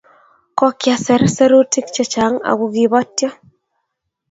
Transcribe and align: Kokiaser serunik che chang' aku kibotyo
Kokiaser 0.59 1.21
serunik 1.35 1.87
che 1.95 2.03
chang' 2.13 2.43
aku 2.49 2.65
kibotyo 2.73 3.29